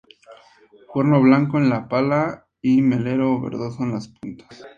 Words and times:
Cuerno 0.87 1.21
blanco 1.21 1.59
en 1.59 1.69
la 1.69 1.87
pala 1.87 2.47
y 2.59 2.81
melero 2.81 3.35
o 3.35 3.39
verdoso 3.41 3.83
en 3.83 3.91
las 3.91 4.07
puntas. 4.07 4.65